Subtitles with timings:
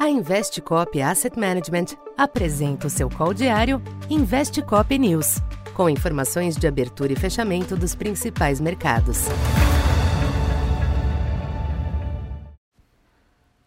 [0.00, 5.42] A Investcop Asset Management apresenta o seu call diário Investcop News,
[5.74, 9.26] com informações de abertura e fechamento dos principais mercados.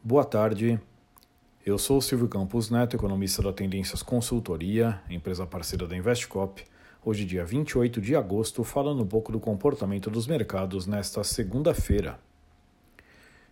[0.00, 0.80] Boa tarde.
[1.66, 6.62] Eu sou o Silvio Campos Neto, economista da Tendências Consultoria, empresa parceira da Investcop.
[7.04, 12.20] Hoje, dia 28 de agosto, falando um pouco do comportamento dos mercados nesta segunda-feira.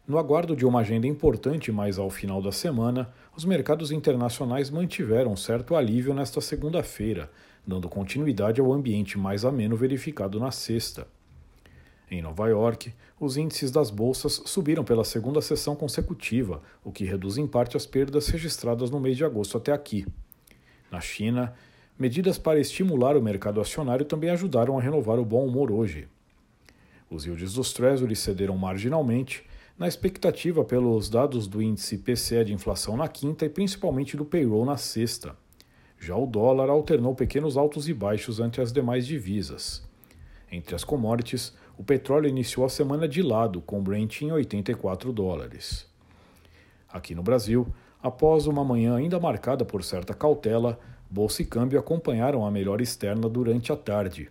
[0.08, 5.36] No aguardo de uma agenda importante mais ao final da semana, os mercados internacionais mantiveram
[5.36, 7.30] certo alívio nesta segunda-feira,
[7.66, 11.06] dando continuidade ao ambiente mais ameno verificado na sexta.
[12.10, 12.90] Em Nova York,
[13.20, 17.84] os índices das bolsas subiram pela segunda sessão consecutiva, o que reduz em parte as
[17.84, 20.06] perdas registradas no mês de agosto até aqui.
[20.90, 21.52] Na China,
[21.98, 26.08] medidas para estimular o mercado acionário também ajudaram a renovar o bom humor hoje.
[27.10, 29.46] Os yields dos Treasuries cederam marginalmente,
[29.78, 34.64] na expectativa pelos dados do índice PCE de inflação na quinta e principalmente do payroll
[34.64, 35.36] na sexta.
[36.00, 39.86] Já o dólar alternou pequenos altos e baixos ante as demais divisas.
[40.50, 45.86] Entre as commodities, o petróleo iniciou a semana de lado, com Brent em 84 dólares.
[46.88, 52.44] Aqui no Brasil, após uma manhã ainda marcada por certa cautela, bolsa e câmbio acompanharam
[52.44, 54.28] a melhor externa durante a tarde.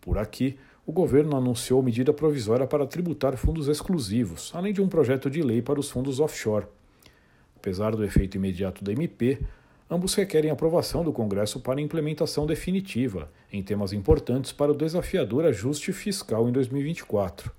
[0.00, 5.28] Por aqui, o governo anunciou medida provisória para tributar fundos exclusivos, além de um projeto
[5.28, 6.66] de lei para os fundos offshore.
[7.56, 9.40] Apesar do efeito imediato da MP,
[9.90, 15.92] ambos requerem aprovação do Congresso para implementação definitiva, em temas importantes para o desafiador ajuste
[15.92, 17.50] fiscal em 2024.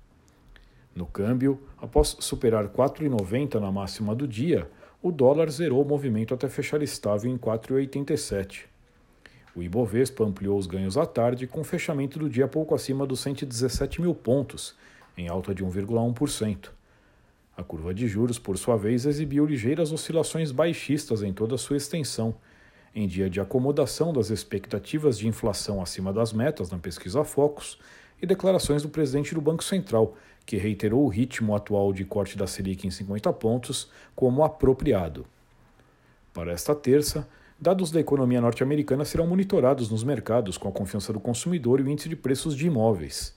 [0.96, 4.70] No câmbio, após superar 4,90 na máxima do dia,
[5.02, 8.64] o dólar zerou o movimento até fechar estável em 4,87.
[9.58, 14.00] O Ibovespa ampliou os ganhos à tarde, com fechamento do dia pouco acima dos 117
[14.00, 14.76] mil pontos,
[15.16, 16.70] em alta de 1,1%.
[17.56, 21.76] A curva de juros, por sua vez, exibiu ligeiras oscilações baixistas em toda a sua
[21.76, 22.36] extensão,
[22.94, 27.80] em dia de acomodação das expectativas de inflação acima das metas na pesquisa Focus
[28.22, 30.16] e declarações do presidente do Banco Central,
[30.46, 35.26] que reiterou o ritmo atual de corte da Selic em 50 pontos como apropriado.
[36.32, 37.26] Para esta terça,
[37.60, 41.88] Dados da economia norte-americana serão monitorados nos mercados com a confiança do consumidor e o
[41.88, 43.36] índice de preços de imóveis.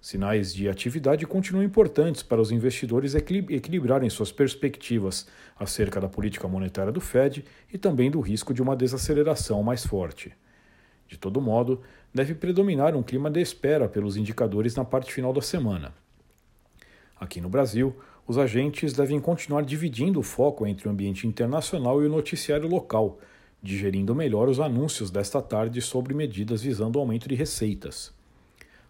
[0.00, 6.90] Sinais de atividade continuam importantes para os investidores equilibrarem suas perspectivas acerca da política monetária
[6.90, 10.32] do Fed e também do risco de uma desaceleração mais forte.
[11.06, 11.80] De todo modo,
[12.12, 15.94] deve predominar um clima de espera pelos indicadores na parte final da semana.
[17.20, 17.94] Aqui no Brasil,
[18.26, 23.20] os agentes devem continuar dividindo o foco entre o ambiente internacional e o noticiário local
[23.64, 28.12] digerindo melhor os anúncios desta tarde sobre medidas visando o aumento de receitas.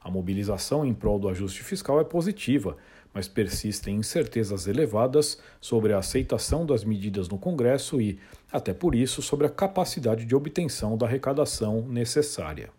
[0.00, 2.76] A mobilização em prol do ajuste fiscal é positiva,
[3.14, 8.18] mas persistem incertezas elevadas sobre a aceitação das medidas no Congresso e,
[8.50, 12.70] até por isso, sobre a capacidade de obtenção da arrecadação necessária.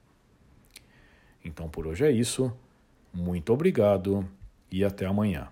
[1.46, 2.52] Então por hoje é isso.
[3.14, 4.28] Muito obrigado
[4.70, 5.48] e até amanhã.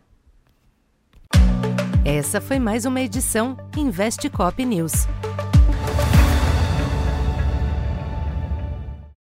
[2.03, 5.07] Essa foi mais uma edição Investe Cop News.